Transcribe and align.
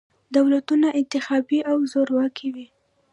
دولتونه 0.35 0.87
انتخابي 0.99 1.59
او 1.71 1.77
زورواکي 1.91 2.49
وي. 2.55 2.67